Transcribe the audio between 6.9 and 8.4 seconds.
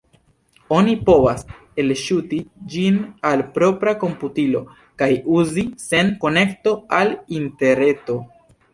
al Interreto.